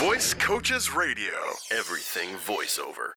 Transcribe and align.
Voice 0.00 0.34
Coaches 0.34 0.92
Radio. 0.92 1.32
Everything 1.70 2.28
voiceover. 2.46 3.12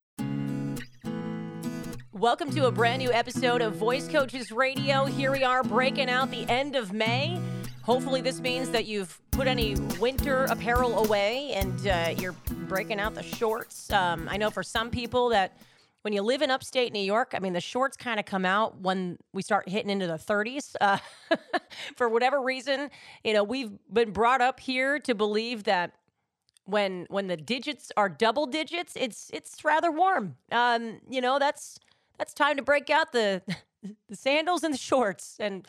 Welcome 2.10 2.50
to 2.52 2.68
a 2.68 2.72
brand 2.72 3.02
new 3.02 3.12
episode 3.12 3.60
of 3.60 3.74
Voice 3.74 4.08
Coaches 4.08 4.50
Radio. 4.50 5.04
Here 5.04 5.30
we 5.30 5.44
are 5.44 5.62
breaking 5.62 6.08
out 6.08 6.30
the 6.30 6.48
end 6.48 6.76
of 6.76 6.94
May. 6.94 7.38
Hopefully, 7.82 8.22
this 8.22 8.40
means 8.40 8.70
that 8.70 8.86
you've 8.86 9.20
put 9.30 9.46
any 9.46 9.74
winter 10.00 10.46
apparel 10.46 11.04
away 11.04 11.52
and 11.52 11.86
uh, 11.86 12.14
you're 12.16 12.34
breaking 12.66 12.98
out 12.98 13.14
the 13.14 13.22
shorts. 13.22 13.92
Um, 13.92 14.26
I 14.30 14.38
know 14.38 14.48
for 14.48 14.62
some 14.62 14.88
people 14.88 15.28
that 15.28 15.58
when 16.00 16.14
you 16.14 16.22
live 16.22 16.40
in 16.40 16.50
upstate 16.50 16.94
New 16.94 17.02
York, 17.02 17.34
I 17.36 17.40
mean, 17.40 17.52
the 17.52 17.60
shorts 17.60 17.94
kind 17.98 18.18
of 18.18 18.24
come 18.24 18.46
out 18.46 18.80
when 18.80 19.18
we 19.34 19.42
start 19.42 19.68
hitting 19.68 19.90
into 19.90 20.06
the 20.06 20.14
30s. 20.14 20.74
Uh, 20.80 20.96
for 21.96 22.08
whatever 22.08 22.40
reason, 22.40 22.88
you 23.22 23.34
know, 23.34 23.44
we've 23.44 23.70
been 23.92 24.12
brought 24.12 24.40
up 24.40 24.60
here 24.60 24.98
to 25.00 25.14
believe 25.14 25.64
that 25.64 25.92
when 26.70 27.06
when 27.08 27.26
the 27.26 27.36
digits 27.36 27.92
are 27.96 28.08
double 28.08 28.46
digits, 28.46 28.94
it's 28.96 29.30
it's 29.32 29.64
rather 29.64 29.90
warm. 29.90 30.36
Um, 30.52 31.00
you 31.08 31.20
know, 31.20 31.38
that's 31.38 31.78
that's 32.18 32.34
time 32.34 32.56
to 32.56 32.62
break 32.62 32.90
out 32.90 33.12
the 33.12 33.42
the 34.08 34.16
sandals 34.16 34.62
and 34.62 34.74
the 34.74 34.78
shorts 34.78 35.36
and 35.40 35.66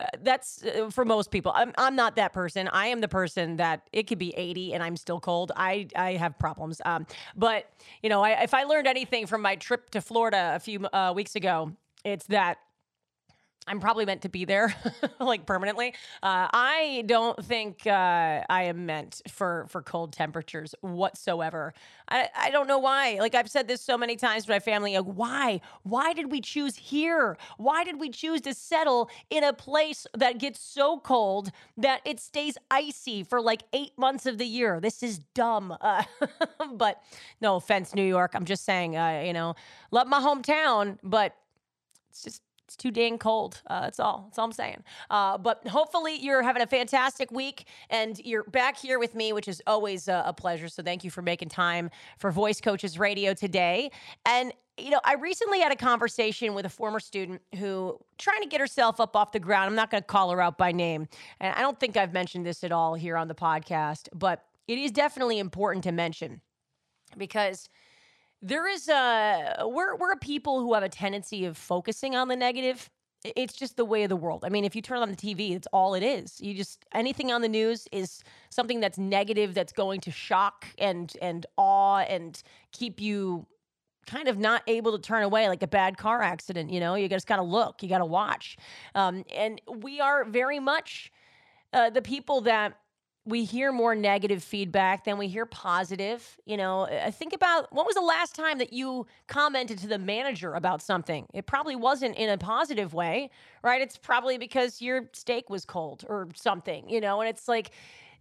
uh, 0.00 0.06
that's 0.22 0.64
uh, 0.64 0.90
for 0.90 1.04
most 1.04 1.30
people. 1.30 1.52
I'm 1.54 1.72
I'm 1.78 1.94
not 1.94 2.16
that 2.16 2.32
person. 2.32 2.68
I 2.68 2.88
am 2.88 3.00
the 3.00 3.08
person 3.08 3.56
that 3.56 3.88
it 3.92 4.04
could 4.08 4.18
be 4.18 4.34
80 4.36 4.74
and 4.74 4.82
I'm 4.82 4.96
still 4.96 5.20
cold. 5.20 5.52
I 5.56 5.86
I 5.94 6.12
have 6.12 6.38
problems. 6.38 6.80
Um, 6.84 7.06
but 7.36 7.70
you 8.02 8.08
know, 8.08 8.22
I, 8.22 8.42
if 8.42 8.54
I 8.54 8.64
learned 8.64 8.88
anything 8.88 9.26
from 9.26 9.40
my 9.40 9.54
trip 9.54 9.90
to 9.90 10.00
Florida 10.00 10.52
a 10.54 10.58
few 10.58 10.84
uh, 10.86 11.12
weeks 11.14 11.36
ago, 11.36 11.72
it's 12.04 12.26
that 12.26 12.58
I'm 13.66 13.80
probably 13.80 14.04
meant 14.04 14.22
to 14.22 14.28
be 14.28 14.44
there, 14.44 14.74
like 15.20 15.46
permanently. 15.46 15.94
Uh, 16.22 16.48
I 16.52 17.04
don't 17.06 17.42
think 17.44 17.86
uh, 17.86 18.42
I 18.48 18.64
am 18.64 18.86
meant 18.86 19.22
for 19.28 19.66
for 19.68 19.82
cold 19.82 20.12
temperatures 20.12 20.74
whatsoever. 20.80 21.72
I 22.08 22.28
I 22.36 22.50
don't 22.50 22.66
know 22.66 22.78
why. 22.78 23.16
Like 23.20 23.34
I've 23.34 23.50
said 23.50 23.68
this 23.68 23.80
so 23.80 23.96
many 23.96 24.16
times 24.16 24.44
to 24.44 24.50
my 24.50 24.58
family. 24.58 24.96
Like, 24.96 25.06
why? 25.06 25.60
Why 25.82 26.12
did 26.12 26.30
we 26.30 26.40
choose 26.40 26.76
here? 26.76 27.38
Why 27.56 27.84
did 27.84 27.98
we 27.98 28.10
choose 28.10 28.40
to 28.42 28.54
settle 28.54 29.08
in 29.30 29.44
a 29.44 29.52
place 29.52 30.06
that 30.14 30.38
gets 30.38 30.60
so 30.60 30.98
cold 30.98 31.50
that 31.76 32.00
it 32.04 32.20
stays 32.20 32.58
icy 32.70 33.22
for 33.22 33.40
like 33.40 33.62
eight 33.72 33.92
months 33.96 34.26
of 34.26 34.38
the 34.38 34.46
year? 34.46 34.78
This 34.80 35.02
is 35.02 35.20
dumb. 35.34 35.76
Uh, 35.80 36.04
but 36.74 37.02
no 37.40 37.56
offense, 37.56 37.94
New 37.94 38.04
York. 38.04 38.32
I'm 38.34 38.44
just 38.44 38.64
saying. 38.64 38.96
Uh, 38.96 39.22
you 39.24 39.32
know, 39.32 39.54
love 39.90 40.06
my 40.06 40.20
hometown, 40.20 40.98
but 41.02 41.34
it's 42.10 42.22
just 42.22 42.42
it's 42.66 42.76
too 42.76 42.90
dang 42.90 43.18
cold. 43.18 43.60
Uh, 43.66 43.82
that's 43.82 44.00
all. 44.00 44.24
That's 44.26 44.38
all 44.38 44.46
I'm 44.46 44.52
saying. 44.52 44.82
Uh, 45.10 45.38
but 45.38 45.66
hopefully 45.68 46.16
you're 46.16 46.42
having 46.42 46.62
a 46.62 46.66
fantastic 46.66 47.30
week 47.30 47.66
and 47.90 48.18
you're 48.24 48.44
back 48.44 48.76
here 48.78 48.98
with 48.98 49.14
me, 49.14 49.32
which 49.32 49.48
is 49.48 49.62
always 49.66 50.08
a, 50.08 50.24
a 50.26 50.32
pleasure. 50.32 50.68
So 50.68 50.82
thank 50.82 51.04
you 51.04 51.10
for 51.10 51.22
making 51.22 51.50
time 51.50 51.90
for 52.18 52.30
Voice 52.30 52.60
Coaches 52.60 52.98
Radio 52.98 53.34
today. 53.34 53.90
And 54.24 54.52
you 54.76 54.90
know, 54.90 55.00
I 55.04 55.14
recently 55.14 55.60
had 55.60 55.70
a 55.70 55.76
conversation 55.76 56.54
with 56.54 56.66
a 56.66 56.68
former 56.68 56.98
student 56.98 57.40
who 57.58 57.96
trying 58.18 58.42
to 58.42 58.48
get 58.48 58.60
herself 58.60 58.98
up 58.98 59.14
off 59.14 59.30
the 59.30 59.38
ground. 59.38 59.68
I'm 59.68 59.76
not 59.76 59.90
going 59.90 60.02
to 60.02 60.06
call 60.06 60.30
her 60.30 60.40
out 60.40 60.58
by 60.58 60.72
name, 60.72 61.06
and 61.38 61.54
I 61.54 61.60
don't 61.60 61.78
think 61.78 61.96
I've 61.96 62.12
mentioned 62.12 62.44
this 62.44 62.64
at 62.64 62.72
all 62.72 62.94
here 62.94 63.16
on 63.16 63.28
the 63.28 63.36
podcast, 63.36 64.08
but 64.12 64.44
it 64.66 64.78
is 64.78 64.90
definitely 64.90 65.38
important 65.38 65.84
to 65.84 65.92
mention 65.92 66.40
because 67.16 67.68
there 68.44 68.68
is 68.68 68.88
a 68.88 69.64
we're 69.64 69.96
we're 69.96 70.12
a 70.12 70.18
people 70.18 70.60
who 70.60 70.74
have 70.74 70.82
a 70.82 70.88
tendency 70.88 71.46
of 71.46 71.56
focusing 71.56 72.14
on 72.14 72.28
the 72.28 72.36
negative. 72.36 72.90
It's 73.24 73.54
just 73.54 73.78
the 73.78 73.86
way 73.86 74.02
of 74.02 74.10
the 74.10 74.16
world. 74.16 74.44
I 74.44 74.50
mean, 74.50 74.66
if 74.66 74.76
you 74.76 74.82
turn 74.82 74.98
on 74.98 75.10
the 75.10 75.16
TV, 75.16 75.52
it's 75.56 75.66
all 75.72 75.94
it 75.94 76.02
is. 76.02 76.38
You 76.42 76.52
just 76.52 76.84
anything 76.92 77.32
on 77.32 77.40
the 77.40 77.48
news 77.48 77.88
is 77.90 78.22
something 78.50 78.80
that's 78.80 78.98
negative 78.98 79.54
that's 79.54 79.72
going 79.72 80.02
to 80.02 80.10
shock 80.10 80.66
and 80.76 81.10
and 81.22 81.46
awe 81.56 82.00
and 82.00 82.40
keep 82.70 83.00
you 83.00 83.46
kind 84.06 84.28
of 84.28 84.36
not 84.36 84.62
able 84.66 84.92
to 84.92 84.98
turn 84.98 85.22
away 85.22 85.48
like 85.48 85.62
a 85.62 85.66
bad 85.66 85.96
car 85.96 86.20
accident 86.20 86.70
you 86.70 86.78
know 86.78 86.94
you 86.94 87.08
just 87.08 87.26
gotta 87.26 87.42
look 87.42 87.82
you 87.82 87.88
gotta 87.88 88.04
watch 88.04 88.58
um, 88.94 89.24
and 89.34 89.62
we 89.78 89.98
are 89.98 90.26
very 90.26 90.60
much 90.60 91.10
uh, 91.72 91.88
the 91.88 92.02
people 92.02 92.42
that 92.42 92.76
we 93.26 93.44
hear 93.44 93.72
more 93.72 93.94
negative 93.94 94.44
feedback 94.44 95.04
than 95.04 95.16
we 95.16 95.28
hear 95.28 95.46
positive. 95.46 96.36
You 96.44 96.58
know, 96.58 96.86
think 97.12 97.32
about 97.32 97.72
what 97.72 97.86
was 97.86 97.94
the 97.94 98.02
last 98.02 98.34
time 98.34 98.58
that 98.58 98.72
you 98.72 99.06
commented 99.28 99.78
to 99.78 99.86
the 99.86 99.98
manager 99.98 100.54
about 100.54 100.82
something? 100.82 101.26
It 101.32 101.46
probably 101.46 101.74
wasn't 101.74 102.16
in 102.16 102.28
a 102.28 102.36
positive 102.36 102.92
way, 102.92 103.30
right? 103.62 103.80
It's 103.80 103.96
probably 103.96 104.36
because 104.36 104.82
your 104.82 105.08
steak 105.14 105.48
was 105.48 105.64
cold 105.64 106.04
or 106.06 106.28
something, 106.34 106.88
you 106.88 107.00
know, 107.00 107.20
and 107.20 107.28
it's 107.28 107.48
like 107.48 107.70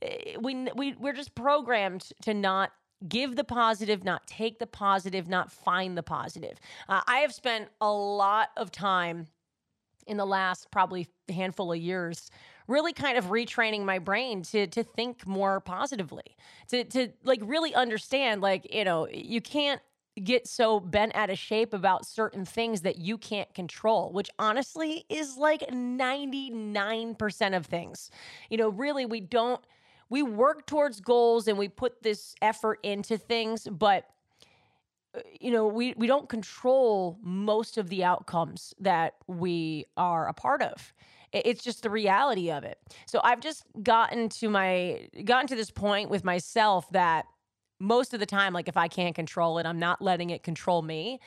eh, 0.01 0.37
we 0.39 0.69
we 0.75 0.93
we're 0.93 1.13
just 1.13 1.35
programmed 1.35 2.09
to 2.21 2.33
not 2.33 2.71
give 3.07 3.35
the 3.35 3.43
positive, 3.43 4.05
not 4.05 4.25
take 4.25 4.59
the 4.59 4.67
positive, 4.67 5.27
not 5.27 5.51
find 5.51 5.97
the 5.97 6.03
positive. 6.03 6.57
Uh, 6.87 7.01
I 7.05 7.17
have 7.17 7.33
spent 7.33 7.67
a 7.81 7.91
lot 7.91 8.49
of 8.55 8.71
time 8.71 9.27
in 10.07 10.15
the 10.17 10.25
last 10.25 10.71
probably 10.71 11.07
handful 11.29 11.73
of 11.73 11.79
years 11.79 12.29
really 12.73 12.93
kind 12.93 13.17
of 13.17 13.25
retraining 13.25 13.85
my 13.85 13.99
brain 13.99 14.41
to 14.41 14.67
to 14.67 14.83
think 14.83 15.25
more 15.27 15.59
positively 15.59 16.35
to 16.67 16.83
to 16.83 17.09
like 17.23 17.39
really 17.43 17.73
understand 17.75 18.41
like 18.41 18.67
you 18.73 18.83
know 18.83 19.07
you 19.09 19.39
can't 19.39 19.81
get 20.21 20.47
so 20.47 20.79
bent 20.79 21.15
out 21.15 21.29
of 21.29 21.39
shape 21.39 21.73
about 21.73 22.05
certain 22.05 22.45
things 22.45 22.81
that 22.81 22.97
you 22.99 23.17
can't 23.17 23.53
control, 23.53 24.11
which 24.11 24.29
honestly 24.37 25.05
is 25.09 25.37
like 25.37 25.61
99% 25.61 27.55
of 27.55 27.65
things. 27.65 28.11
You 28.49 28.57
know, 28.57 28.69
really, 28.69 29.05
we 29.05 29.21
don't, 29.21 29.61
we 30.09 30.21
work 30.21 30.67
towards 30.67 31.01
goals 31.01 31.47
and 31.47 31.57
we 31.57 31.67
put 31.67 32.03
this 32.03 32.35
effort 32.41 32.79
into 32.83 33.17
things, 33.17 33.67
but 33.71 34.05
uh, 35.15 35.19
you 35.39 35.51
know 35.51 35.67
we 35.67 35.93
we 35.95 36.07
don't 36.07 36.27
control 36.27 37.19
most 37.21 37.77
of 37.77 37.89
the 37.89 38.03
outcomes 38.03 38.73
that 38.79 39.13
we 39.27 39.85
are 39.95 40.27
a 40.27 40.33
part 40.33 40.63
of 40.63 40.91
it's 41.33 41.63
just 41.63 41.83
the 41.83 41.89
reality 41.89 42.51
of 42.51 42.63
it. 42.63 42.77
So 43.05 43.19
I've 43.23 43.41
just 43.41 43.65
gotten 43.81 44.29
to 44.29 44.49
my 44.49 45.07
gotten 45.25 45.47
to 45.47 45.55
this 45.55 45.71
point 45.71 46.09
with 46.09 46.23
myself 46.23 46.89
that 46.91 47.25
most 47.79 48.13
of 48.13 48.19
the 48.19 48.25
time 48.25 48.53
like 48.53 48.67
if 48.67 48.77
I 48.77 48.87
can't 48.87 49.15
control 49.15 49.57
it, 49.57 49.65
I'm 49.65 49.79
not 49.79 50.01
letting 50.01 50.29
it 50.29 50.43
control 50.43 50.81
me. 50.81 51.19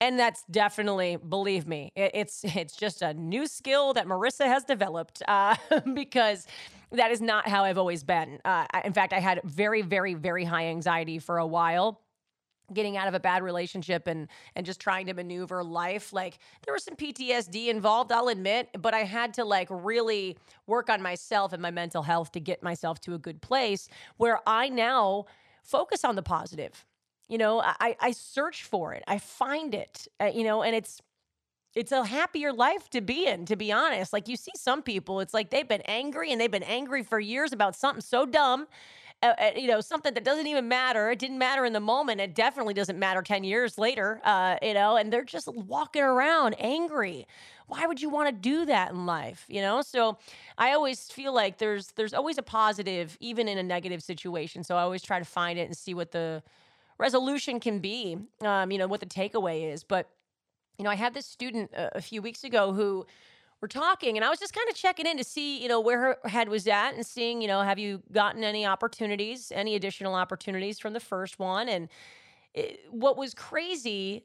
And 0.00 0.18
that's 0.18 0.44
definitely, 0.50 1.16
believe 1.16 1.66
me, 1.66 1.92
it's 1.96 2.44
it's 2.44 2.76
just 2.76 3.00
a 3.00 3.14
new 3.14 3.46
skill 3.46 3.94
that 3.94 4.06
Marissa 4.06 4.46
has 4.46 4.64
developed 4.64 5.22
uh, 5.28 5.56
because 5.94 6.46
that 6.92 7.10
is 7.10 7.20
not 7.20 7.48
how 7.48 7.64
I've 7.64 7.78
always 7.78 8.02
been. 8.04 8.38
Uh, 8.44 8.66
in 8.84 8.92
fact, 8.92 9.12
I 9.12 9.20
had 9.20 9.40
very, 9.44 9.82
very, 9.82 10.14
very 10.14 10.44
high 10.44 10.66
anxiety 10.66 11.18
for 11.18 11.38
a 11.38 11.46
while 11.46 12.00
getting 12.72 12.96
out 12.96 13.08
of 13.08 13.14
a 13.14 13.20
bad 13.20 13.42
relationship 13.42 14.06
and 14.06 14.28
and 14.56 14.64
just 14.64 14.80
trying 14.80 15.06
to 15.06 15.14
maneuver 15.14 15.62
life. 15.62 16.12
Like 16.12 16.38
there 16.64 16.72
was 16.72 16.84
some 16.84 16.96
PTSD 16.96 17.68
involved 17.68 18.12
I'll 18.12 18.28
admit 18.28 18.70
but 18.78 18.94
I 18.94 19.00
had 19.00 19.34
to 19.34 19.44
like 19.44 19.68
really 19.70 20.36
work 20.66 20.88
on 20.88 21.02
myself 21.02 21.52
and 21.52 21.60
my 21.60 21.70
mental 21.70 22.02
health 22.02 22.32
to 22.32 22.40
get 22.40 22.62
myself 22.62 23.00
to 23.02 23.14
a 23.14 23.18
good 23.18 23.42
place 23.42 23.88
where 24.16 24.40
I 24.46 24.68
now 24.68 25.26
focus 25.62 26.04
on 26.04 26.16
the 26.16 26.22
positive. 26.22 26.84
You 27.28 27.38
know 27.38 27.60
I 27.62 27.96
I 28.00 28.12
search 28.12 28.64
for 28.64 28.94
it. 28.94 29.02
I 29.06 29.18
find 29.18 29.74
it 29.74 30.08
uh, 30.20 30.30
you 30.34 30.44
know 30.44 30.62
and 30.62 30.74
it's 30.74 31.00
it's 31.74 31.90
a 31.90 32.04
happier 32.04 32.52
life 32.52 32.88
to 32.90 33.00
be 33.00 33.26
in 33.26 33.46
to 33.46 33.56
be 33.56 33.72
honest. 33.72 34.12
Like 34.12 34.28
you 34.28 34.36
see 34.36 34.52
some 34.56 34.82
people 34.82 35.20
it's 35.20 35.34
like 35.34 35.50
they've 35.50 35.68
been 35.68 35.82
angry 35.82 36.32
and 36.32 36.40
they've 36.40 36.50
been 36.50 36.62
angry 36.62 37.02
for 37.02 37.20
years 37.20 37.52
about 37.52 37.76
something 37.76 38.00
so 38.00 38.24
dumb 38.24 38.66
uh, 39.24 39.34
uh, 39.38 39.50
you 39.56 39.66
know, 39.66 39.80
something 39.80 40.12
that 40.12 40.22
doesn't 40.22 40.46
even 40.46 40.68
matter. 40.68 41.10
It 41.10 41.18
didn't 41.18 41.38
matter 41.38 41.64
in 41.64 41.72
the 41.72 41.80
moment. 41.80 42.20
It 42.20 42.34
definitely 42.34 42.74
doesn't 42.74 42.98
matter 42.98 43.22
10 43.22 43.42
years 43.42 43.78
later, 43.78 44.20
uh, 44.22 44.56
you 44.60 44.74
know, 44.74 44.96
and 44.96 45.10
they're 45.10 45.24
just 45.24 45.48
walking 45.48 46.02
around 46.02 46.54
angry. 46.58 47.26
Why 47.66 47.86
would 47.86 48.02
you 48.02 48.10
want 48.10 48.28
to 48.28 48.32
do 48.32 48.66
that 48.66 48.90
in 48.90 49.06
life? 49.06 49.46
You 49.48 49.62
know, 49.62 49.80
so 49.80 50.18
I 50.58 50.72
always 50.72 51.08
feel 51.08 51.32
like 51.32 51.56
there's 51.56 51.92
there's 51.92 52.12
always 52.12 52.36
a 52.36 52.42
positive, 52.42 53.16
even 53.18 53.48
in 53.48 53.56
a 53.56 53.62
negative 53.62 54.02
situation. 54.02 54.62
So 54.62 54.76
I 54.76 54.82
always 54.82 55.00
try 55.00 55.18
to 55.18 55.24
find 55.24 55.58
it 55.58 55.62
and 55.62 55.76
see 55.76 55.94
what 55.94 56.12
the 56.12 56.42
resolution 56.98 57.60
can 57.60 57.78
be, 57.78 58.18
um, 58.42 58.70
you 58.70 58.76
know, 58.76 58.86
what 58.86 59.00
the 59.00 59.06
takeaway 59.06 59.72
is. 59.72 59.82
But, 59.82 60.10
you 60.78 60.84
know, 60.84 60.90
I 60.90 60.96
had 60.96 61.14
this 61.14 61.26
student 61.26 61.72
a, 61.72 61.96
a 61.98 62.00
few 62.02 62.20
weeks 62.20 62.44
ago 62.44 62.74
who 62.74 63.06
talking 63.68 64.16
and 64.16 64.24
I 64.24 64.30
was 64.30 64.38
just 64.38 64.54
kind 64.54 64.68
of 64.68 64.76
checking 64.76 65.06
in 65.06 65.16
to 65.18 65.24
see, 65.24 65.62
you 65.62 65.68
know, 65.68 65.80
where 65.80 65.98
her 66.00 66.28
head 66.28 66.48
was 66.48 66.66
at 66.66 66.94
and 66.94 67.04
seeing, 67.04 67.42
you 67.42 67.48
know, 67.48 67.62
have 67.62 67.78
you 67.78 68.02
gotten 68.12 68.44
any 68.44 68.66
opportunities, 68.66 69.52
any 69.54 69.74
additional 69.74 70.14
opportunities 70.14 70.78
from 70.78 70.92
the 70.92 71.00
first 71.00 71.38
one? 71.38 71.68
And 71.68 71.88
it, 72.54 72.80
what 72.90 73.16
was 73.16 73.34
crazy 73.34 74.24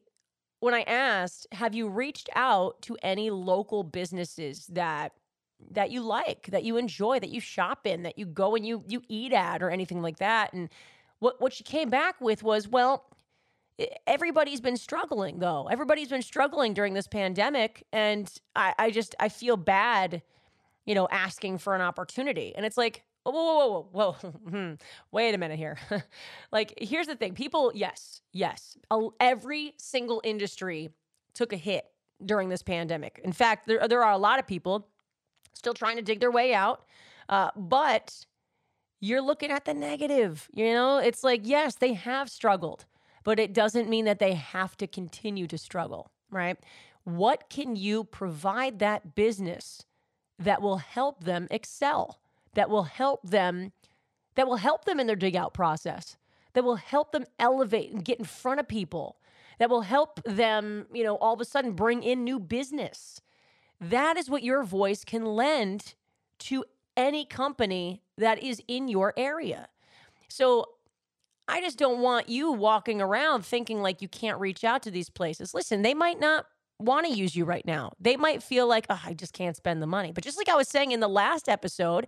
when 0.60 0.74
I 0.74 0.82
asked, 0.82 1.48
have 1.52 1.74
you 1.74 1.88
reached 1.88 2.30
out 2.36 2.82
to 2.84 2.98
any 3.02 3.30
local 3.30 3.84
businesses 3.84 4.68
that 4.68 5.14
that 5.72 5.92
you 5.92 6.02
like, 6.02 6.48
that 6.48 6.64
you 6.64 6.78
enjoy, 6.78 7.20
that 7.20 7.30
you 7.30 7.42
shop 7.42 7.86
in, 7.86 8.04
that 8.04 8.18
you 8.18 8.26
go 8.26 8.56
and 8.56 8.66
you 8.66 8.84
you 8.88 9.02
eat 9.10 9.34
at 9.34 9.62
or 9.62 9.70
anything 9.70 10.02
like 10.02 10.18
that? 10.18 10.54
And 10.54 10.70
what 11.20 11.40
what 11.42 11.54
she 11.54 11.64
came 11.64 11.90
back 11.90 12.20
with 12.22 12.44
was, 12.44 12.68
well, 12.68 13.06
everybody's 14.08 14.62
been 14.62 14.78
struggling 14.78 15.40
though 15.40 15.68
everybody's 15.68 16.10
been 16.10 16.22
struggling 16.22 16.74
during 16.74 16.94
this 16.94 17.08
pandemic 17.08 17.86
and 17.94 18.32
I, 18.56 18.74
I 18.78 18.92
just 18.92 19.16
i 19.20 19.30
feel 19.30 19.58
bad 19.58 20.22
you 20.86 20.96
know 20.96 21.08
asking 21.12 21.60
for 21.60 21.76
an 21.76 21.82
opportunity 21.82 22.54
and 22.56 22.66
it's 22.66 22.78
like 22.78 23.04
whoa, 23.24 23.32
whoa, 23.32 23.88
whoa, 23.92 24.12
whoa. 24.22 24.30
Hmm. 24.50 24.74
Wait 25.12 25.36
a 25.36 25.38
minute 25.38 25.58
here. 25.58 25.78
like, 26.52 26.74
here's 26.78 27.08
the 27.08 27.16
thing 27.16 27.34
people, 27.34 27.72
yes, 27.76 28.22
yes, 28.34 28.78
every 29.20 29.74
single 29.78 30.22
industry 30.24 30.90
took 31.34 31.54
a 31.54 31.58
hit 31.58 31.86
during 32.26 32.50
this 32.50 32.64
pandemic. 32.64 33.22
In 33.24 33.32
fact, 33.32 33.68
there, 33.68 33.88
there 33.88 34.04
are 34.04 34.14
a 34.14 34.18
lot 34.18 34.40
of 34.40 34.48
people 34.48 34.88
still 35.54 35.74
trying 35.74 35.98
to 35.98 36.02
dig 36.02 36.20
their 36.20 36.32
way 36.32 36.54
out. 36.54 36.86
Uh, 37.28 37.52
but 37.56 38.26
you're 39.00 39.22
looking 39.22 39.52
at 39.52 39.66
the 39.66 39.74
negative. 39.74 40.50
You 40.54 40.74
know, 40.74 40.98
it's 40.98 41.24
like, 41.24 41.42
yes, 41.44 41.76
they 41.76 41.94
have 41.94 42.30
struggled, 42.30 42.86
but 43.24 43.40
it 43.40 43.54
doesn't 43.54 43.90
mean 43.90 44.06
that 44.06 44.20
they 44.20 44.34
have 44.34 44.78
to 44.78 44.88
continue 44.88 45.48
to 45.48 45.58
struggle, 45.58 46.12
right? 46.32 46.58
What 47.04 47.50
can 47.50 47.76
you 47.76 48.04
provide 48.04 48.80
that 48.80 49.16
business 49.16 49.86
that 50.38 50.62
will 50.62 50.78
help 50.78 51.24
them 51.24 51.48
excel, 51.52 52.20
that 52.54 52.70
will 52.70 52.84
help 52.84 53.22
them, 53.28 53.72
that 54.36 54.48
will 54.48 54.58
help 54.58 54.86
them 54.86 55.00
in 55.00 55.08
their 55.08 55.16
dig 55.16 55.36
out 55.36 55.54
process, 55.54 56.18
that 56.54 56.64
will 56.64 56.76
help 56.76 57.12
them 57.12 57.26
elevate 57.38 57.92
and 57.92 58.06
get 58.06 58.20
in 58.20 58.26
front 58.26 58.60
of 58.60 58.68
people, 58.68 59.18
that 59.60 59.70
will 59.70 59.82
help 59.82 60.22
them, 60.24 60.88
you 60.94 61.04
know, 61.04 61.16
all 61.18 61.34
of 61.34 61.42
a 61.42 61.46
sudden 61.46 61.74
bring 61.74 62.04
in 62.04 62.24
new 62.24 62.40
business. 62.40 63.22
That 63.82 64.18
is 64.18 64.30
what 64.30 64.44
your 64.44 64.64
voice 64.64 65.04
can 65.04 65.26
lend 65.26 65.94
to 66.40 66.64
any 66.96 67.26
company 67.26 68.02
that 68.18 68.42
is 68.42 68.62
in 68.68 68.88
your 68.88 69.14
area. 69.18 69.68
So 70.28 70.66
I 71.50 71.62
just 71.62 71.78
don't 71.78 72.02
want 72.02 72.30
you 72.30 72.52
walking 72.52 73.02
around 73.02 73.46
thinking 73.46 73.82
like 73.82 74.02
you 74.02 74.08
can't 74.08 74.40
reach 74.40 74.64
out 74.64 74.84
to 74.84 74.92
these 74.92 75.10
places. 75.10 75.54
Listen, 75.54 75.82
they 75.82 75.94
might 75.94 76.20
not 76.20 76.46
want 76.80 77.06
to 77.06 77.12
use 77.12 77.36
you 77.36 77.46
right 77.46 77.66
now. 77.66 77.92
They 78.00 78.16
might 78.16 78.42
feel 78.42 78.68
like, 78.68 78.86
oh, 78.90 79.02
I 79.06 79.14
just 79.14 79.34
can't 79.34 79.56
spend 79.56 79.82
the 79.82 79.88
money. 79.88 80.12
But 80.12 80.24
just 80.24 80.38
like 80.38 80.50
I 80.50 80.56
was 80.56 80.68
saying 80.68 80.92
in 80.92 81.00
the 81.00 81.10
last 81.10 81.50
episode, 81.50 82.08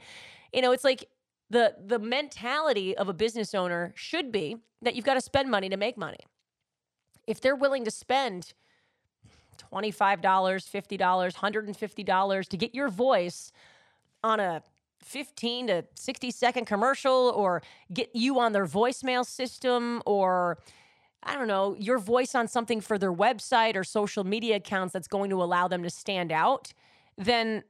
you 0.54 0.62
know, 0.62 0.72
it's 0.72 0.84
like 0.84 1.10
the 1.50 1.76
the 1.86 2.00
mentality 2.00 2.96
of 2.96 3.10
a 3.10 3.14
business 3.14 3.54
owner 3.54 3.94
should 3.96 4.32
be 4.32 4.58
that 4.82 4.96
you've 4.96 5.06
got 5.06 5.16
to 5.16 5.22
spend 5.22 5.52
money 5.52 5.70
to 5.70 5.78
make 5.78 5.98
money. 5.98 6.20
If 7.28 7.42
they're 7.42 7.56
willing 7.56 7.86
to 7.86 7.92
spend 7.92 8.54
$25, 9.72 10.22
$50, 10.22 10.98
$150 10.98 12.48
to 12.48 12.58
get 12.58 12.74
your 12.74 12.90
voice 12.90 13.52
on 14.24 14.40
a 14.40 14.64
15 15.04 15.68
to 15.68 15.86
60 15.96 16.32
second 16.32 16.66
commercial 16.66 17.34
or 17.36 17.62
get 17.94 18.10
you 18.14 18.40
on 18.40 18.52
their 18.52 18.66
voicemail 18.66 19.26
system 19.26 20.02
or 20.06 20.58
I 21.24 21.36
don't 21.36 21.48
know, 21.48 21.76
your 21.78 22.00
voice 22.00 22.34
on 22.34 22.48
something 22.48 22.82
for 22.82 22.98
their 22.98 23.14
website 23.14 23.76
or 23.76 23.84
social 23.84 24.24
media 24.24 24.56
accounts 24.56 24.94
that's 24.94 25.08
going 25.08 25.30
to 25.30 25.44
allow 25.44 25.68
them 25.68 25.84
to 25.84 25.90
stand 25.90 26.32
out, 26.32 26.74
then 27.18 27.64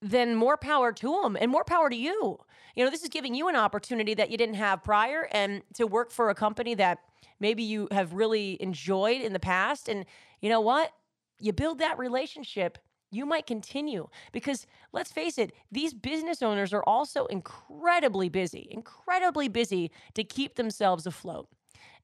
then 0.00 0.34
more 0.34 0.58
power 0.58 0.92
to 0.92 1.20
them 1.22 1.34
and 1.40 1.50
more 1.50 1.64
power 1.64 1.88
to 1.88 1.96
you. 1.96 2.38
You 2.76 2.84
know, 2.84 2.90
this 2.90 3.02
is 3.02 3.08
giving 3.08 3.34
you 3.34 3.48
an 3.48 3.56
opportunity 3.56 4.12
that 4.14 4.30
you 4.30 4.36
didn't 4.36 4.56
have 4.56 4.84
prior 4.84 5.28
and 5.32 5.62
to 5.74 5.86
work 5.86 6.10
for 6.10 6.28
a 6.28 6.34
company 6.34 6.74
that 6.74 6.98
maybe 7.40 7.62
you 7.62 7.88
have 7.90 8.12
really 8.12 8.60
enjoyed 8.60 9.22
in 9.22 9.32
the 9.32 9.40
past 9.40 9.88
and 9.88 10.04
you 10.42 10.50
know 10.50 10.60
what? 10.60 10.92
You 11.40 11.52
build 11.52 11.78
that 11.78 11.98
relationship 11.98 12.78
you 13.14 13.26
might 13.26 13.46
continue 13.46 14.08
because 14.32 14.66
let's 14.92 15.12
face 15.12 15.38
it, 15.38 15.52
these 15.70 15.94
business 15.94 16.42
owners 16.42 16.72
are 16.72 16.84
also 16.84 17.26
incredibly 17.26 18.28
busy, 18.28 18.68
incredibly 18.70 19.48
busy 19.48 19.90
to 20.14 20.24
keep 20.24 20.56
themselves 20.56 21.06
afloat. 21.06 21.48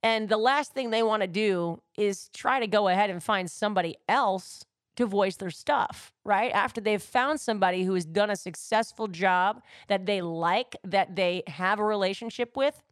And 0.03 0.29
the 0.29 0.39
last 0.39 0.73
thing 0.73 0.91
they 0.91 1.03
want 1.03 1.23
to 1.23 1.29
do 1.29 1.83
is 1.97 2.31
try 2.31 2.61
to 2.61 2.67
go 2.67 2.89
ahead 2.89 3.11
and 3.11 3.23
find 3.23 3.51
somebody 3.51 3.97
else 4.09 4.65
to 4.97 5.07
voice 5.07 5.37
their 5.37 5.51
stuff, 5.51 6.13
right? 6.25 6.53
After 6.53 6.81
they've 6.81 7.03
found 7.03 7.41
somebody 7.41 7.85
who 7.85 7.95
has 7.95 8.05
done 8.05 8.31
a 8.31 8.37
successful 8.37 9.09
job 9.09 9.63
that 9.89 10.07
they 10.07 10.21
like, 10.21 10.77
that 10.85 11.17
they 11.17 11.43
have 11.47 11.79
a 11.79 11.85
relationship 11.85 12.57
with, 12.57 12.83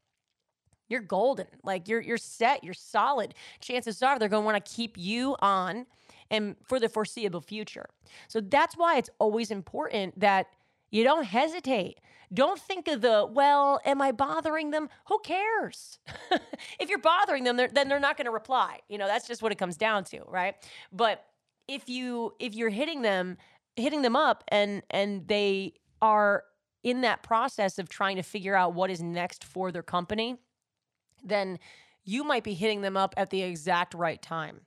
you're 0.88 1.00
golden. 1.00 1.46
Like 1.62 1.88
you're 1.88 2.00
you're 2.00 2.16
set, 2.16 2.64
you're 2.64 2.74
solid. 2.74 3.34
Chances 3.60 4.02
are 4.02 4.18
they're 4.18 4.28
going 4.28 4.42
to 4.42 4.46
want 4.46 4.64
to 4.64 4.74
keep 4.74 4.96
you 4.96 5.36
on 5.40 5.86
and 6.30 6.56
for 6.64 6.78
the 6.78 6.88
foreseeable 6.88 7.40
future. 7.40 7.86
So 8.28 8.40
that's 8.40 8.76
why 8.76 8.98
it's 8.98 9.10
always 9.18 9.50
important 9.50 10.18
that 10.20 10.46
you 10.90 11.04
don't 11.04 11.24
hesitate. 11.24 12.00
Don't 12.32 12.60
think 12.60 12.88
of 12.88 13.00
the, 13.00 13.26
well, 13.30 13.80
am 13.84 14.02
I 14.02 14.12
bothering 14.12 14.70
them? 14.70 14.88
Who 15.08 15.18
cares? 15.20 15.98
if 16.78 16.90
you're 16.90 16.98
bothering 16.98 17.44
them, 17.44 17.56
they're, 17.56 17.68
then 17.68 17.88
they're 17.88 18.00
not 18.00 18.16
going 18.16 18.26
to 18.26 18.30
reply. 18.30 18.80
You 18.88 18.98
know, 18.98 19.06
that's 19.06 19.26
just 19.26 19.42
what 19.42 19.52
it 19.52 19.58
comes 19.58 19.76
down 19.76 20.04
to, 20.04 20.20
right? 20.26 20.54
But 20.92 21.24
if 21.68 21.88
you 21.88 22.32
if 22.38 22.54
you're 22.54 22.70
hitting 22.70 23.02
them 23.02 23.36
hitting 23.76 24.02
them 24.02 24.16
up 24.16 24.42
and 24.48 24.82
and 24.90 25.28
they 25.28 25.74
are 26.00 26.44
in 26.82 27.02
that 27.02 27.22
process 27.22 27.78
of 27.78 27.88
trying 27.88 28.16
to 28.16 28.22
figure 28.22 28.54
out 28.54 28.74
what 28.74 28.90
is 28.90 29.02
next 29.02 29.44
for 29.44 29.70
their 29.70 29.82
company, 29.82 30.36
then 31.22 31.58
you 32.04 32.24
might 32.24 32.44
be 32.44 32.54
hitting 32.54 32.80
them 32.80 32.96
up 32.96 33.14
at 33.16 33.30
the 33.30 33.42
exact 33.42 33.94
right 33.94 34.22
time. 34.22 34.60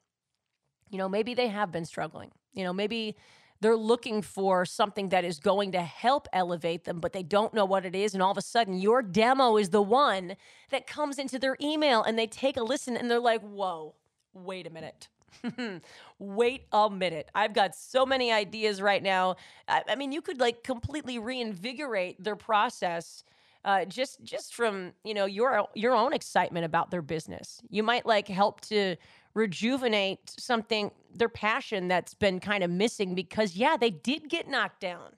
You 0.92 0.98
know, 0.98 1.10
maybe 1.10 1.34
they 1.34 1.48
have 1.48 1.72
been 1.72 1.86
struggling. 1.86 2.32
You 2.54 2.64
know, 2.64 2.74
maybe 2.74 3.16
they're 3.62 3.78
looking 3.78 4.22
for 4.22 4.66
something 4.66 5.10
that 5.10 5.24
is 5.24 5.40
going 5.40 5.72
to 5.72 5.82
help 5.82 6.28
elevate 6.34 6.84
them, 6.84 7.00
but 7.00 7.14
they 7.14 7.24
don't 7.24 7.54
know 7.54 7.64
what 7.64 7.86
it 7.86 7.96
is. 7.96 8.14
And 8.14 8.22
all 8.22 8.32
of 8.32 8.38
a 8.38 8.42
sudden, 8.42 8.80
your 8.80 9.02
demo 9.02 9.56
is 9.58 9.70
the 9.70 9.82
one 9.82 10.36
that 10.72 10.88
comes 10.88 11.18
into 11.18 11.40
their 11.40 11.56
email 11.62 12.04
and 12.04 12.18
they 12.18 12.28
take 12.28 12.58
a 12.58 12.64
listen 12.64 12.98
and 12.98 13.10
they're 13.10 13.20
like, 13.20 13.42
whoa, 13.42 13.96
wait 14.34 14.68
a 14.68 14.72
minute. 14.72 15.08
wait 16.20 16.66
a 16.72 16.90
minute. 16.90 17.30
I've 17.34 17.54
got 17.54 17.76
so 17.76 18.06
many 18.06 18.32
ideas 18.32 18.82
right 18.82 19.02
now. 19.02 19.36
I, 19.68 19.84
I 19.90 19.96
mean, 19.96 20.12
you 20.12 20.22
could 20.22 20.40
like 20.40 20.64
completely 20.64 21.20
reinvigorate 21.20 22.22
their 22.22 22.36
process. 22.36 23.24
Uh, 23.64 23.86
just 23.86 24.24
just 24.24 24.56
from 24.56 24.92
you 25.04 25.14
know 25.14 25.26
your 25.26 25.68
your 25.76 25.94
own 25.94 26.14
excitement 26.14 26.66
about 26.66 26.90
their 26.90 27.04
business, 27.04 27.62
you 27.70 27.84
might 27.84 28.08
like 28.08 28.28
help 28.28 28.60
to 28.62 28.96
rejuvenate 29.34 30.20
something, 30.38 30.92
their 31.14 31.30
passion 31.30 31.88
that's 31.88 32.14
been 32.14 32.40
kind 32.40 32.64
of 32.64 32.70
missing 32.70 33.16
because, 33.16 33.56
yeah, 33.56 33.78
they 33.78 33.90
did 33.90 34.30
get 34.30 34.48
knocked 34.48 34.82
down. 34.82 35.16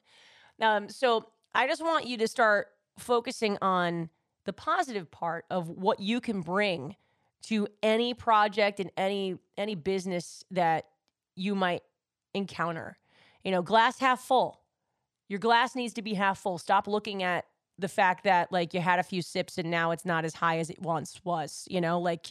Um, 0.61 0.89
so 0.89 1.29
I 1.55 1.67
just 1.67 1.81
want 1.81 2.07
you 2.07 2.17
to 2.17 2.27
start 2.27 2.67
focusing 2.97 3.57
on 3.61 4.09
the 4.45 4.53
positive 4.53 5.09
part 5.09 5.45
of 5.49 5.69
what 5.69 5.99
you 5.99 6.19
can 6.19 6.41
bring 6.41 6.95
to 7.43 7.67
any 7.81 8.13
project 8.13 8.79
and 8.79 8.91
any 8.95 9.37
any 9.57 9.75
business 9.75 10.43
that 10.51 10.85
you 11.35 11.55
might 11.55 11.83
encounter. 12.33 12.97
You 13.43 13.51
know, 13.51 13.61
glass 13.61 13.99
half 13.99 14.21
full. 14.21 14.61
Your 15.27 15.39
glass 15.39 15.75
needs 15.75 15.93
to 15.93 16.01
be 16.01 16.13
half 16.13 16.39
full. 16.39 16.57
Stop 16.57 16.87
looking 16.87 17.23
at 17.23 17.45
the 17.79 17.87
fact 17.87 18.23
that 18.23 18.51
like 18.51 18.73
you 18.73 18.79
had 18.79 18.99
a 18.99 19.03
few 19.03 19.21
sips 19.21 19.57
and 19.57 19.69
now 19.69 19.91
it's 19.91 20.05
not 20.05 20.25
as 20.25 20.33
high 20.33 20.59
as 20.59 20.69
it 20.69 20.81
once 20.81 21.19
was. 21.23 21.67
You 21.69 21.81
know, 21.81 21.99
like 21.99 22.27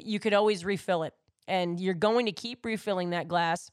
you 0.00 0.20
could 0.20 0.34
always 0.34 0.64
refill 0.64 1.02
it. 1.02 1.14
And 1.48 1.80
you're 1.80 1.94
going 1.94 2.26
to 2.26 2.32
keep 2.32 2.64
refilling 2.64 3.10
that 3.10 3.28
glass 3.28 3.70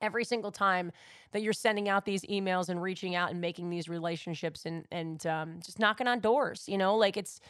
every 0.00 0.24
single 0.24 0.52
time 0.52 0.92
that 1.32 1.42
you're 1.42 1.52
sending 1.52 1.88
out 1.88 2.04
these 2.04 2.22
emails 2.22 2.68
and 2.68 2.80
reaching 2.80 3.14
out 3.14 3.30
and 3.30 3.40
making 3.40 3.70
these 3.70 3.88
relationships 3.88 4.64
and 4.66 4.84
and 4.90 5.26
um, 5.26 5.60
just 5.64 5.78
knocking 5.78 6.06
on 6.06 6.20
doors. 6.20 6.64
You 6.66 6.78
know, 6.78 6.96
like 6.96 7.16
it's. 7.16 7.40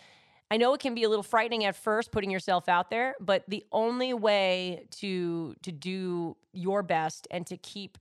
I 0.49 0.59
know 0.59 0.73
it 0.75 0.81
can 0.81 0.95
be 0.95 1.03
a 1.03 1.09
little 1.09 1.25
frightening 1.25 1.65
at 1.65 1.75
first 1.75 2.13
putting 2.13 2.31
yourself 2.31 2.69
out 2.69 2.89
there, 2.89 3.17
but 3.19 3.43
the 3.49 3.65
only 3.73 4.15
way 4.15 4.87
to 4.93 5.55
to 5.63 5.73
do 5.73 6.37
your 6.53 6.83
best 6.83 7.27
and 7.31 7.47
to 7.49 7.57
keep 7.57 7.99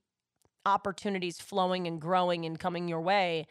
opportunities 0.63 1.39
flowing 1.39 1.88
and 1.88 2.00
growing 2.00 2.46
and 2.46 2.60
coming 2.60 2.88
your 2.88 3.01
way 3.01 3.48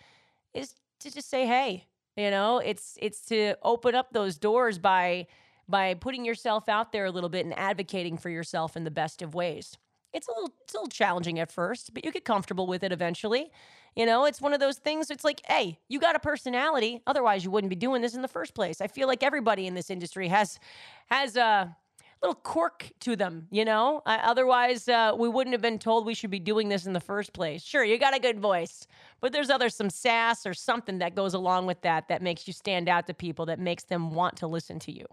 is 0.55 0.75
to 1.01 1.11
just 1.13 1.29
say, 1.29 1.45
"Hey, 1.45 1.87
you 2.17 2.31
know, 2.31 2.59
it's 2.59 2.97
it's 3.03 3.21
to 3.27 3.57
open 3.63 3.95
up 3.95 4.13
those 4.13 4.39
doors 4.39 4.79
by 4.79 5.27
by 5.69 5.95
putting 5.95 6.25
yourself 6.25 6.69
out 6.69 6.93
there 6.93 7.07
a 7.07 7.11
little 7.11 7.31
bit 7.31 7.45
and 7.45 7.59
advocating 7.59 8.17
for 8.17 8.31
yourself 8.31 8.77
in 8.77 8.85
the 8.85 8.91
best 8.91 9.23
of 9.23 9.35
ways. 9.35 9.77
It's 10.13 10.29
a 10.29 10.31
little, 10.31 10.55
it's 10.63 10.75
a 10.75 10.77
little 10.77 10.89
challenging 10.89 11.41
at 11.41 11.51
first, 11.51 11.93
but 11.93 12.05
you 12.05 12.13
get 12.13 12.25
comfortable 12.25 12.67
with 12.67 12.85
it 12.85 12.93
eventually. 12.93 13.51
You 13.97 14.07
know, 14.07 14.25
it's 14.25 14.41
one 14.41 14.53
of 14.53 14.61
those 14.61 14.79
things. 14.79 15.11
It's 15.11 15.25
like, 15.25 15.41
hey, 15.47 15.79
you 15.89 16.01
got 16.01 16.17
a 16.17 16.21
personality. 16.21 17.01
Otherwise, 17.07 17.45
you 17.45 17.51
wouldn't 17.51 17.71
be 17.71 17.77
doing 17.77 18.03
this 18.03 18.15
in 18.15 18.23
the 18.23 18.29
first 18.29 18.55
place. 18.55 18.81
I 18.81 18.87
feel 18.87 19.09
like 19.09 19.23
everybody 19.23 19.67
in 19.67 19.75
this 19.75 19.91
industry 19.91 20.29
has 20.29 20.59
has 21.07 21.37
a 21.37 21.77
little 22.25 22.41
quirk 22.43 22.91
to 23.01 23.17
them. 23.17 23.47
You 23.51 23.65
know, 23.65 24.03
uh, 24.07 24.19
otherwise 24.23 24.89
uh, 24.89 25.13
we 25.17 25.29
wouldn't 25.29 25.53
have 25.53 25.61
been 25.61 25.79
told 25.79 26.07
we 26.07 26.15
should 26.15 26.31
be 26.31 26.41
doing 26.41 26.69
this 26.69 26.87
in 26.87 26.93
the 26.93 27.01
first 27.01 27.33
place. 27.33 27.63
Sure, 27.63 27.85
you 27.85 27.99
got 27.99 28.17
a 28.17 28.19
good 28.19 28.41
voice, 28.41 28.87
but 29.21 29.33
there's 29.33 29.51
other 29.51 29.69
some 29.69 29.91
sass 29.91 30.47
or 30.47 30.55
something 30.55 30.99
that 30.99 31.15
goes 31.15 31.35
along 31.35 31.67
with 31.67 31.83
that 31.83 32.09
that 32.09 32.23
makes 32.23 32.47
you 32.47 32.53
stand 32.53 32.89
out 32.89 33.07
to 33.07 33.15
people, 33.15 33.47
that 33.47 33.59
makes 33.59 33.85
them 33.85 34.15
want 34.15 34.37
to 34.37 34.47
listen 34.47 34.79
to 34.81 34.93
you. 34.93 35.07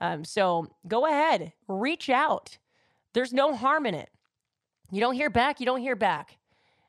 Um, 0.00 0.24
so 0.24 0.68
go 0.88 1.06
ahead, 1.06 1.52
reach 1.68 2.08
out. 2.08 2.58
There's 3.12 3.32
no 3.32 3.54
harm 3.54 3.86
in 3.86 3.94
it. 3.94 4.10
You 4.90 5.00
don't 5.00 5.14
hear 5.14 5.30
back, 5.30 5.60
you 5.60 5.66
don't 5.66 5.80
hear 5.80 5.96
back. 5.96 6.38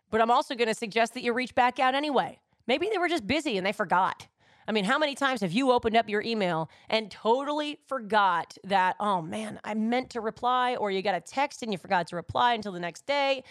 But 0.10 0.22
I'm 0.22 0.32
also 0.32 0.56
going 0.56 0.70
to 0.70 0.74
suggest 0.74 1.14
that 1.16 1.24
you 1.24 1.34
reach 1.34 1.54
back 1.54 1.80
out 1.80 1.94
anyway. 1.94 2.40
Maybe 2.68 2.90
they 2.92 2.98
were 2.98 3.10
just 3.10 3.28
busy 3.28 3.58
and 3.58 3.66
they 3.66 3.74
forgot. 3.74 4.28
I 4.68 4.74
mean, 4.74 4.84
how 4.84 4.98
many 4.98 5.16
times 5.16 5.42
have 5.42 5.54
you 5.54 5.72
opened 5.72 5.96
up 5.96 6.10
your 6.10 6.22
email 6.22 6.70
and 6.90 7.10
totally 7.10 7.80
forgot 7.88 8.58
that, 8.66 8.98
oh 9.00 9.22
man, 9.22 9.60
I 9.64 9.74
meant 9.74 10.10
to 10.12 10.22
reply, 10.22 10.76
or 10.76 10.92
you 10.92 11.02
got 11.02 11.16
a 11.16 11.22
text 11.22 11.64
and 11.64 11.72
you 11.72 11.78
forgot 11.78 12.08
to 12.08 12.16
reply 12.16 12.54
until 12.54 12.72
the 12.74 12.80
next 12.80 13.06
day? 13.06 13.44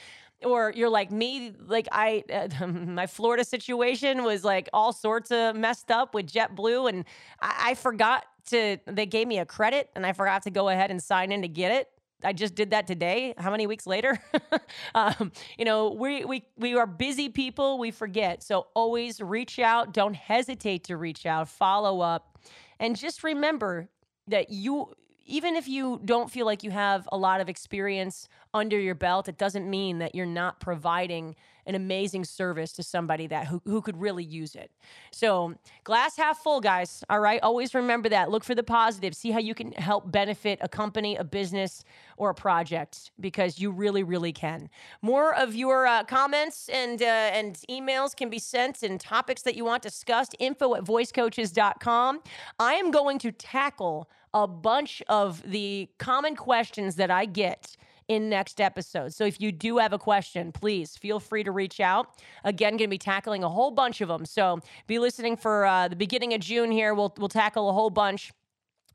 or 0.45 0.73
you're 0.75 0.91
like 0.91 1.11
me, 1.11 1.53
like 1.67 1.89
I, 1.93 2.25
uh, 2.31 2.67
my 2.67 3.07
Florida 3.07 3.45
situation 3.45 4.23
was 4.23 4.45
like 4.45 4.69
all 4.73 4.93
sorts 4.93 5.31
of 5.31 5.57
messed 5.57 5.91
up 5.91 6.15
with 6.15 6.27
JetBlue, 6.27 6.89
and 6.89 7.05
I, 7.41 7.71
I 7.71 7.75
forgot 7.75 8.27
to. 8.51 8.79
They 8.87 9.07
gave 9.07 9.27
me 9.27 9.39
a 9.39 9.47
credit, 9.47 9.91
and 9.97 10.05
I 10.05 10.13
forgot 10.13 10.43
to 10.43 10.51
go 10.51 10.69
ahead 10.69 10.91
and 10.91 11.03
sign 11.03 11.33
in 11.33 11.43
to 11.43 11.49
get 11.49 11.73
it. 11.73 11.89
I 12.25 12.33
just 12.33 12.55
did 12.55 12.71
that 12.71 12.87
today. 12.87 13.35
How 13.37 13.51
many 13.51 13.67
weeks 13.67 13.87
later? 13.87 14.19
um, 14.95 15.33
you 15.59 15.65
know, 15.65 15.91
we, 15.91 16.25
we, 16.25 16.45
we 16.57 16.75
are 16.75 16.87
busy 16.87 17.29
people. 17.29 17.79
We 17.79 17.91
forget. 17.91 18.43
So 18.43 18.69
always 18.75 19.21
reach 19.21 19.59
out. 19.59 19.93
Don't 19.93 20.17
hesitate 20.17 20.85
to 20.85 20.97
reach 20.97 21.27
out. 21.27 21.49
Follow 21.49 22.01
up. 22.01 22.39
And 22.81 22.97
just 22.97 23.23
remember 23.23 23.89
that 24.29 24.51
you, 24.51 24.95
even 25.27 25.57
if 25.57 25.69
you 25.69 26.01
don't 26.05 26.31
feel 26.31 26.47
like 26.47 26.63
you 26.63 26.71
have 26.71 27.09
a 27.13 27.19
lot 27.19 27.41
of 27.41 27.49
experience 27.49 28.29
under 28.57 28.79
your 28.79 28.95
belt, 28.95 29.29
it 29.29 29.39
doesn't 29.39 29.69
mean 29.69 29.99
that 29.99 30.15
you're 30.15 30.27
not 30.27 30.61
providing 30.61 31.37
an 31.67 31.75
amazing 31.75 32.25
service 32.25 32.73
to 32.73 32.83
somebody 32.83 33.27
that 33.27 33.47
who, 33.47 33.61
who 33.65 33.83
could 33.83 34.01
really 34.01 34.25
use 34.25 34.55
it. 34.55 34.71
So 35.11 35.55
glass 35.85 36.17
half 36.17 36.39
full, 36.39 36.61
guys. 36.61 37.03
All 37.11 37.21
right. 37.21 37.41
Always 37.43 37.75
remember 37.75 38.09
that. 38.09 38.31
Look 38.31 38.45
for 38.45 38.55
the 38.55 38.63
positive. 38.63 39.15
See 39.15 39.33
how 39.33 39.41
you 39.41 39.55
can 39.55 39.73
help 39.73 40.11
benefit 40.11 40.59
a 40.63 40.69
company, 40.69 41.17
a 41.17 41.25
business, 41.25 41.85
or 42.17 42.31
a 42.31 42.35
project 42.35 43.11
because 43.19 43.59
you 43.59 43.71
really, 43.71 44.05
really 44.05 44.33
can. 44.33 44.71
More 45.03 45.35
of 45.35 45.55
your 45.55 45.87
uh, 45.87 46.05
comments 46.05 46.69
and 46.69 47.03
uh, 47.03 47.05
and 47.05 47.57
emails 47.69 48.17
can 48.17 48.31
be 48.31 48.39
sent 48.39 48.83
and 48.83 49.01
topics 49.01 49.43
that 49.43 49.57
you 49.57 49.65
want 49.65 49.83
discussed. 49.83 50.37
Info 50.39 50.77
at 50.77 50.85
voicecoaches.com. 50.85 52.21
I 52.59 52.75
am 52.75 52.91
going 52.91 53.19
to 53.19 53.33
tackle 53.33 54.09
a 54.33 54.47
bunch 54.47 55.03
of 55.09 55.43
the 55.51 55.89
common 55.99 56.37
questions 56.37 56.97
that 56.97 57.11
I 57.11 57.25
get 57.25 57.77
in 58.09 58.29
next 58.29 58.61
episode. 58.61 59.13
So 59.13 59.25
if 59.25 59.41
you 59.41 59.53
do 59.53 59.79
have 59.79 59.93
a 59.93 59.99
question, 59.99 60.53
please 60.53 60.97
feel 60.97 61.19
free 61.21 61.45
to 61.45 61.53
reach 61.53 61.81
out. 61.81 62.09
Again, 62.45 62.73
going 62.73 62.89
to 62.89 62.89
be 62.89 62.99
tackling 62.99 63.43
a 63.43 63.49
whole 63.49 63.71
bunch 63.71 64.01
of 64.01 64.09
them. 64.09 64.25
So 64.25 64.61
be 64.87 64.99
listening 64.99 65.37
for 65.37 65.67
uh, 65.67 65.89
the 65.89 65.97
beginning 65.97 66.35
of 66.35 66.41
June 66.41 66.71
here. 66.71 66.95
We'll 66.95 67.15
we'll 67.19 67.29
tackle 67.29 67.69
a 67.69 67.73
whole 67.73 67.91
bunch 67.91 68.33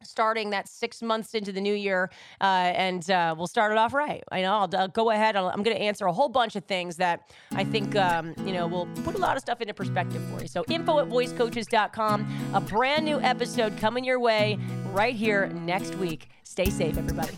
starting 0.03 0.50
that 0.51 0.68
six 0.68 1.01
months 1.01 1.34
into 1.34 1.51
the 1.51 1.62
new 1.62 1.74
year 1.74 2.10
uh, 2.41 2.44
and 2.44 3.10
uh, 3.12 3.36
we'll 3.38 3.48
start 3.48 3.72
it 3.72 3.77
off 3.77 3.94
right 3.94 4.24
i 4.32 4.41
know 4.41 4.53
i'll, 4.53 4.70
I'll 4.75 4.88
go 4.88 5.12
ahead 5.12 5.36
i 5.36 5.53
am 5.53 5.63
going 5.63 5.75
to 5.75 5.82
answer 5.82 6.06
a 6.06 6.13
whole 6.13 6.30
bunch 6.30 6.56
of 6.56 6.65
things 6.65 6.98
that 6.98 7.32
i 7.53 7.63
think 7.63 7.96
um, 7.96 8.34
you 8.46 8.53
know 8.53 8.68
will 8.68 8.88
put 9.03 9.15
a 9.15 9.20
lot 9.20 9.36
of 9.36 9.41
stuff 9.41 9.62
into 9.62 9.74
perspective 9.74 10.22
for 10.34 10.41
you 10.41 10.48
so 10.48 10.63
info 10.70 11.00
at 11.00 11.08
voicecoaches.com 11.08 12.51
a 12.53 12.62
brand 12.62 13.06
new 13.06 13.20
episode 13.22 13.77
coming 13.77 14.03
your 14.03 14.20
way 14.20 14.58
right 14.91 15.15
here 15.15 15.48
next 15.50 15.96
week 15.96 16.30
stay 16.44 16.70
safe 16.70 16.98
everybody 16.98 17.38